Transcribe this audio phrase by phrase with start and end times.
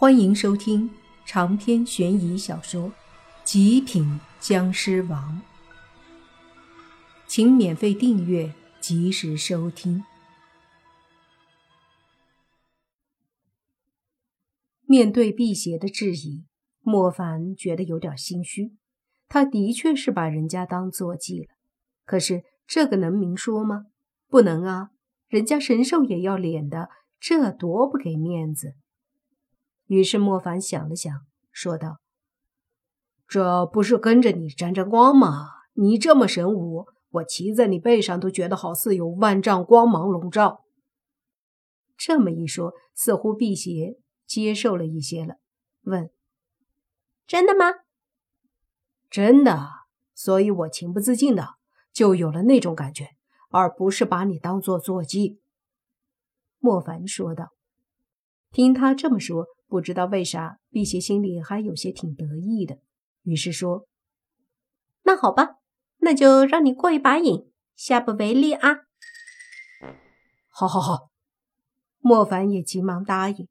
[0.00, 0.88] 欢迎收听
[1.26, 2.82] 长篇悬疑小说
[3.42, 5.42] 《极品僵尸王》，
[7.26, 10.04] 请免费订阅，及时收听。
[14.86, 16.44] 面对辟邪的质疑，
[16.80, 18.76] 莫凡觉得有点心虚。
[19.26, 21.48] 他的确是把人家当坐骑了，
[22.04, 23.86] 可是这个能明说吗？
[24.28, 24.90] 不能啊！
[25.26, 26.88] 人家神兽也要脸的，
[27.18, 28.76] 这多不给面子。
[29.88, 31.12] 于是莫凡想了想，
[31.50, 31.98] 说道
[33.26, 35.48] ：“这不是跟着你沾沾光吗？
[35.72, 40.64] 你这么神武，我骑在你背上都觉得好似有万丈光芒笼罩。”
[41.96, 45.36] 这么一说，似乎辟邪接受了一些了，
[45.82, 46.10] 问
[47.26, 47.64] ：“真的吗
[49.10, 49.70] ？”“真的。”
[50.14, 51.54] 所以，我情不自禁的
[51.92, 53.10] 就有了那种感觉，
[53.50, 55.40] 而不是把你当做坐骑。”
[56.60, 57.52] 莫凡说道。
[58.50, 59.46] 听他这么说。
[59.68, 62.78] 不知道为啥，辟邪心里还有些挺得意的，
[63.22, 63.86] 于是说
[65.04, 65.58] ：“那好吧，
[65.98, 68.86] 那就让你过一把瘾，下不为例啊！”
[70.48, 71.10] 好，好，好！
[72.00, 73.46] 莫凡也急忙答应。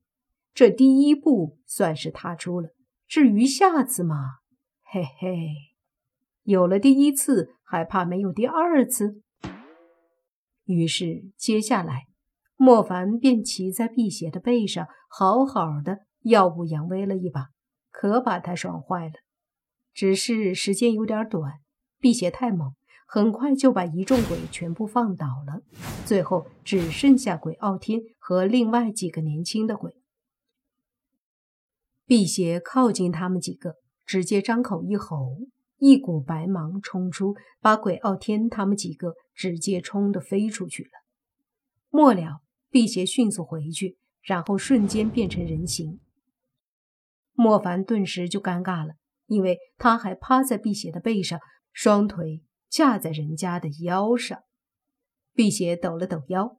[0.56, 2.72] 这第一步算是踏出了，
[3.08, 4.40] 至于下次嘛，
[4.82, 5.52] 嘿嘿，
[6.42, 9.22] 有了第一次，还怕没有第二次？
[10.66, 12.08] 于是接下来，
[12.56, 16.07] 莫凡便骑在辟邪的背上，好好的。
[16.28, 17.50] 耀武扬威了一把，
[17.92, 19.14] 可把他爽坏了。
[19.94, 21.60] 只是时间有点短，
[22.00, 22.76] 辟邪太猛，
[23.08, 25.62] 很快就把一众鬼全部放倒了。
[26.06, 29.94] 最后只剩下鬼傲天和另外几个年轻的鬼。
[32.06, 35.40] 辟邪靠近他们几个，直接张口一吼，
[35.78, 40.90] 一股白芒冲出，把鬼傲天他们几个直接冲得飞出去了。
[41.90, 46.00] 末了，辟邪迅速回去，然后瞬间变成人形。
[47.40, 48.96] 莫凡顿时就尴尬了，
[49.28, 51.40] 因为他还趴在辟邪的背上，
[51.72, 54.40] 双腿架在人家的腰上。
[55.34, 56.58] 辟邪抖了抖腰：“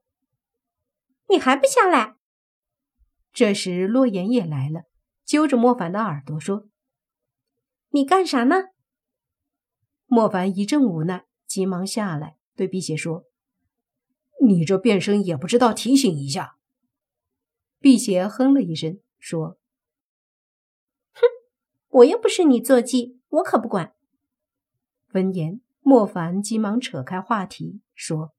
[1.28, 2.15] 你还不下来？”
[3.34, 4.83] 这时洛言也来了，
[5.25, 6.69] 揪着莫凡的耳朵说
[7.91, 8.66] ：“你干啥呢？”
[10.06, 13.25] 莫凡一阵无奈，急忙下来对辟邪说
[14.47, 16.56] ：“你这变身也不知道提醒一下。”
[17.81, 19.58] 辟邪哼了一声说。
[21.88, 23.94] 我又不是你坐骑，我可不管。
[25.12, 28.34] 闻言，莫凡急忙扯开话题说：“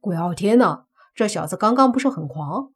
[0.00, 0.86] 鬼傲天呢？
[1.14, 2.72] 这小子刚刚不是很狂？”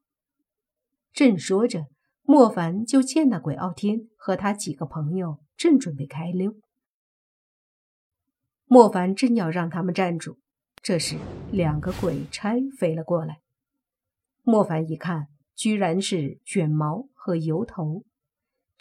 [1.12, 1.88] 正说着，
[2.22, 6.56] 莫凡就见那鬼傲天和他几个朋友正准备开溜。
[8.64, 10.38] 莫凡正要让他们站住，
[10.80, 11.16] 这时
[11.52, 13.40] 两个鬼差飞了过来。
[14.42, 18.04] 莫凡一看，居然是卷毛和油头。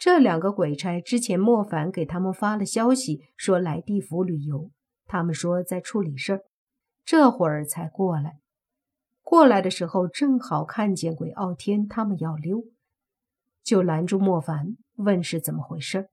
[0.00, 4.70] 这两个鬼差之前，莫凡给他们发了消息，说来地府旅游。
[5.06, 6.40] 他们说在处理事儿，
[7.04, 8.38] 这会儿才过来。
[9.22, 12.64] 过来的时候，正好看见鬼傲天他们要溜，
[13.62, 16.08] 就拦住莫凡，问是怎么回事。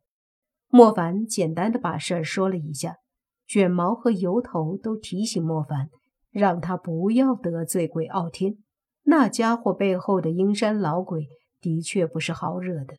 [0.68, 2.98] 莫凡简单的把事儿说了一下，
[3.48, 5.88] 卷毛和油头都提醒莫凡，
[6.30, 8.58] 让他不要得罪鬼傲天。
[9.04, 11.30] 那家伙背后的阴山老鬼
[11.62, 12.98] 的确不是好惹的。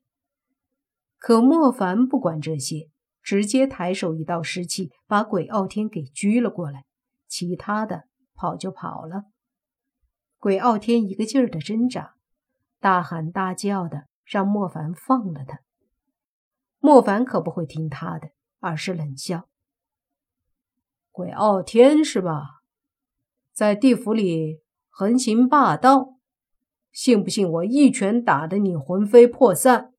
[1.19, 2.89] 可莫凡不管这些，
[3.23, 6.85] 直接抬手一道湿气，把鬼傲天给拘了过来。
[7.27, 9.25] 其他的跑就跑了。
[10.39, 12.15] 鬼傲天一个劲儿的挣扎，
[12.81, 15.59] 大喊大叫的，让莫凡放了他。
[16.79, 18.31] 莫凡可不会听他的，
[18.61, 19.49] 而是冷笑
[21.11, 22.63] ：“鬼傲天是吧？
[23.53, 26.15] 在地府里横行霸道，
[26.93, 29.93] 信不信我一拳打得你魂飞魄散？”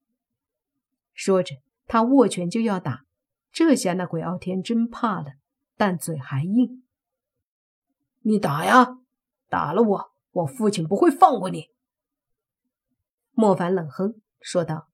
[1.20, 3.04] 说着，他握拳就要打。
[3.52, 5.34] 这下那鬼傲天真怕了，
[5.76, 6.86] 但嘴还硬。
[8.22, 9.00] 你打呀，
[9.50, 11.66] 打了我，我父亲不会放过你。
[13.34, 14.88] 莫凡冷哼说道：“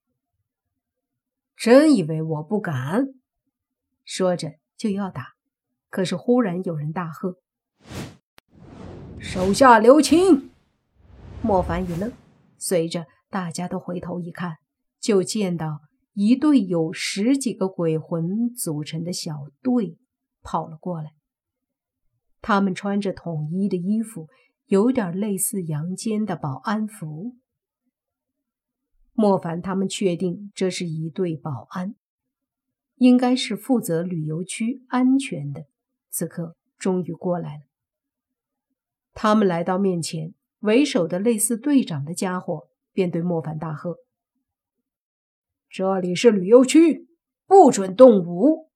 [1.56, 3.14] 真以为我不敢？”
[4.04, 5.36] 说着就要打，
[5.92, 7.38] 可是忽然有人大喝
[9.22, 10.50] ：“手下留情！”
[11.44, 12.12] 莫凡一愣，
[12.58, 14.58] 随着大家都回头一看，
[15.00, 15.82] 就见到。
[16.16, 19.98] 一队有十几个鬼魂组成的小队
[20.42, 21.12] 跑了过来，
[22.42, 24.30] 他们穿着统一的衣服，
[24.68, 27.36] 有点类似阳间的保安服。
[29.12, 31.96] 莫凡他们确定这是一队保安，
[32.96, 35.66] 应该是负责旅游区安全的。
[36.10, 37.64] 此刻终于过来了，
[39.12, 43.98] 他们来到面前，为首的类似队长的家伙便对莫凡大喝。
[45.78, 47.06] 这里是旅游区，
[47.46, 48.72] 不准动武。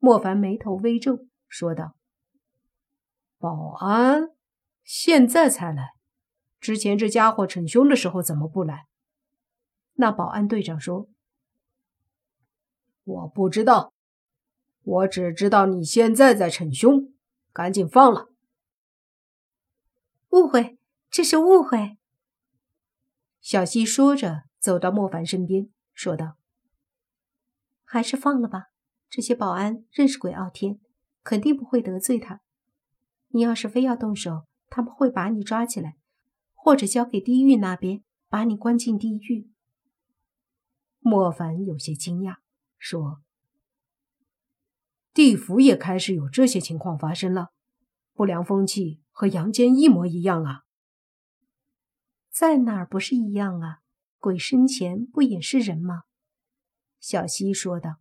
[0.00, 1.94] 莫凡眉头微皱，说道
[3.38, 4.30] ：“保安
[4.82, 5.92] 现在才来，
[6.58, 8.88] 之前这家伙逞凶的时候怎么不来？”
[9.94, 11.08] 那保安队长说
[13.04, 13.92] ：“我不知道，
[14.82, 17.14] 我只知道你现在在逞凶，
[17.52, 18.28] 赶紧放了。”
[20.30, 21.96] 误会，这是误会。
[23.40, 25.70] 小西说着，走到莫凡身边，
[26.02, 26.36] 说道
[27.86, 28.70] ：“还是放了吧。
[29.08, 30.80] 这些保安认识鬼傲天，
[31.22, 32.40] 肯定不会得罪他。
[33.28, 35.96] 你要是非要动手，他们会把你抓起来，
[36.54, 39.48] 或者交给地狱那边，把你关进地狱。”
[40.98, 42.38] 莫凡有些惊讶，
[42.76, 43.22] 说
[45.14, 47.52] ：“地府也开始有这些情况发生了，
[48.12, 50.62] 不良风气。”和阳间一模一样啊，
[52.30, 53.82] 在哪儿不是一样啊？
[54.22, 56.04] 鬼生前不也是人吗？
[57.00, 57.96] 小西说道。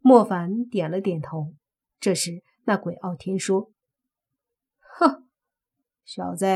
[0.00, 1.54] 莫凡点了点头。
[2.00, 3.70] 这时，那鬼傲天说
[4.98, 5.28] ：“哼，
[6.04, 6.46] 小子，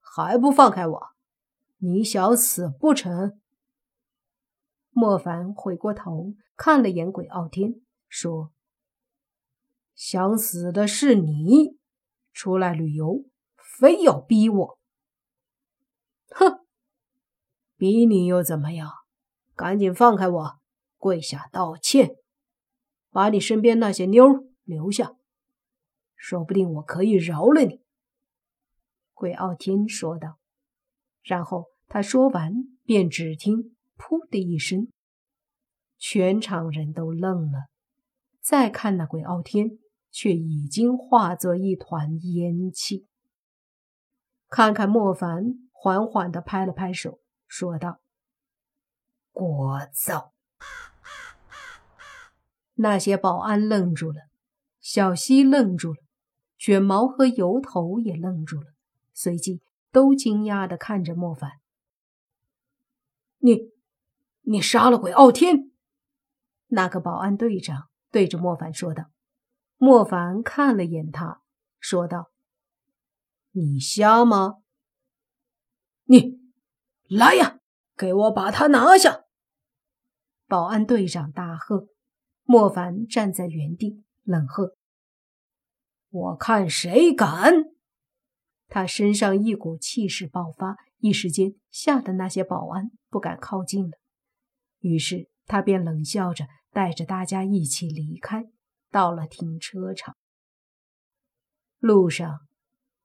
[0.00, 1.08] 还不放开我？
[1.76, 3.38] 你想死不成？”
[4.92, 8.50] 莫凡回过头看了眼鬼傲天，说
[9.94, 11.76] ：“想死的是你。”
[12.32, 13.26] 出来旅游，
[13.78, 14.78] 非要逼我？
[16.30, 16.61] 哼，
[17.82, 18.88] 逼你又怎么样？
[19.56, 20.60] 赶紧放开我，
[20.98, 22.14] 跪下道歉，
[23.10, 24.24] 把你身边那些妞
[24.62, 25.16] 留下，
[26.14, 27.80] 说不定我可以饶了你。”
[29.12, 30.38] 鬼傲天说道。
[31.24, 32.52] 然后他说完，
[32.84, 34.86] 便只听“噗”的一声，
[35.98, 37.64] 全场人都愣了。
[38.40, 39.80] 再看那鬼傲天。
[40.14, 43.06] 却已经化作一团烟气。
[44.50, 47.18] 看看莫凡，缓缓的拍了拍手，
[47.52, 48.00] 说道
[49.34, 50.30] ：“聒噪。”
[52.76, 54.22] 那些保安愣住了，
[54.80, 56.00] 小西愣住了，
[56.56, 58.72] 卷毛和油头也愣住了，
[59.12, 59.60] 随即
[59.90, 61.60] 都惊讶的看着莫凡
[63.36, 63.70] ：“你，
[64.40, 65.70] 你杀了鬼傲天？”
[66.68, 69.10] 那个保安队长对着莫凡说道。
[69.76, 71.42] 莫凡看了眼他，
[71.78, 72.30] 说道
[73.52, 74.62] ：“你瞎吗？
[76.04, 76.41] 你
[77.14, 77.58] 来呀，
[77.96, 79.24] 给我把他拿下！”
[80.48, 81.88] 保安队长大喝。
[82.44, 84.74] 莫凡站在原地，冷喝
[86.10, 87.72] ：“我看谁敢！”
[88.68, 93.98] 他身上一股气势爆发，一时间吓得那些保安不敢靠近了。
[94.80, 98.50] 于是他便冷笑着，带着大家一起离开。
[98.90, 100.16] 到了停车场，
[101.78, 102.40] 路上，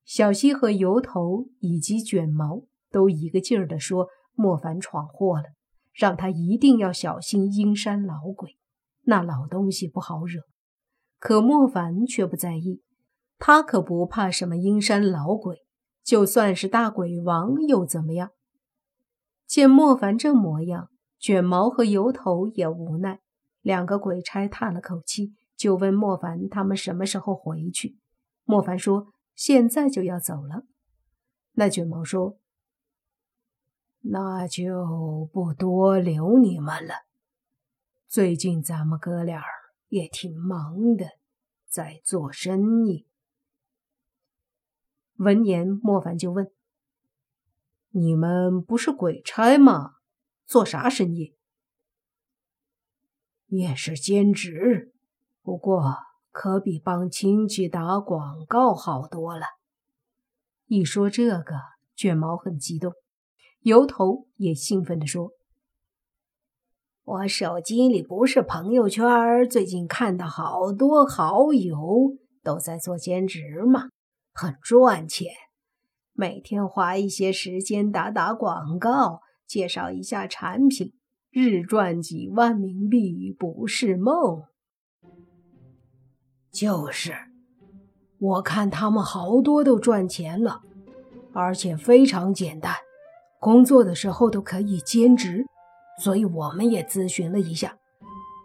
[0.04, 5.46] 小西和油头以及卷毛都一个劲儿地说莫凡闯祸了，
[5.94, 8.58] 让他一定要小心阴山老鬼，
[9.04, 10.42] 那老东西不好惹。
[11.20, 12.82] 可莫凡却不在意，
[13.38, 15.66] 他可不怕什么阴山老鬼，
[16.04, 18.32] 就算是大鬼王又怎么样？
[19.46, 20.90] 见莫凡这模样，
[21.20, 23.20] 卷毛和油头也无奈，
[23.62, 25.34] 两个鬼差叹了口气。
[25.58, 27.98] 就问莫凡他们什么时候回去？
[28.44, 30.66] 莫凡说：“现在就要走了。”
[31.58, 32.38] 那卷毛说
[34.10, 37.06] ：“那就不多留你们了。
[38.08, 39.44] 最近咱们哥俩
[39.90, 41.18] 也挺忙的，
[41.68, 43.06] 在做生意。”
[45.18, 46.50] 闻言，莫凡就问
[47.92, 49.96] ：“你们不是鬼差吗？
[50.46, 51.36] 做啥生意？”
[53.48, 54.94] 也是兼职。
[55.42, 55.98] 不过，
[56.32, 59.46] 可比帮亲戚打广告好多了。
[60.68, 61.56] 一说这个，
[61.96, 62.94] 卷毛很激动，
[63.62, 65.32] 油头也兴奋地说
[67.04, 69.06] ：“我手机里不是朋友圈，
[69.50, 73.90] 最近看到好多好友都在做兼职嘛，
[74.34, 75.32] 很赚钱。
[76.14, 80.94] 每天花一些时间打打广告，介绍一下产品，
[81.30, 84.44] 日赚几万冥币不是梦。”
[86.50, 87.14] 就是，
[88.18, 90.62] 我看他们好多都赚钱了，
[91.34, 92.74] 而且非常简单，
[93.40, 95.46] 工作的时候都可以兼职，
[96.02, 97.78] 所以我们也咨询了一下，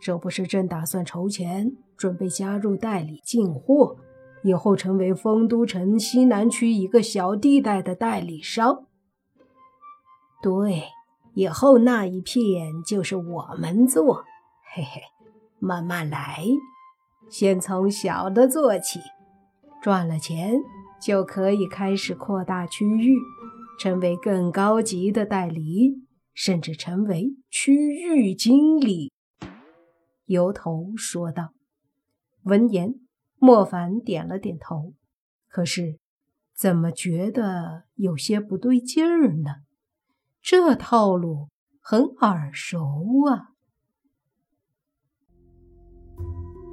[0.02, 3.96] 这不是正打算筹钱，准备加入代理进货，
[4.42, 8.87] 以后成为丰都城西南区一个小地带的代理商。
[10.42, 10.84] 对，
[11.34, 14.25] 以后那一片就是我们做，
[14.75, 15.02] 嘿嘿，
[15.58, 16.44] 慢慢来。
[17.30, 19.00] 先从小的做起，
[19.80, 20.61] 赚了钱
[21.00, 23.16] 就可以开始扩大区域，
[23.79, 26.02] 成为更高级的代理。
[26.35, 29.12] 甚至成为区域经理。”
[30.25, 31.52] 由头说道。
[32.45, 32.95] 闻言，
[33.37, 34.95] 莫凡点了点头。
[35.47, 35.99] 可是，
[36.57, 39.57] 怎么觉得有些不对劲儿呢？
[40.41, 41.50] 这套路
[41.83, 42.81] 很耳熟
[43.29, 43.52] 啊！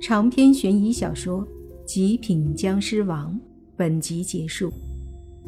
[0.01, 1.46] 长篇悬疑小说
[1.84, 3.36] 《极品僵尸王》
[3.75, 4.72] 本集结束，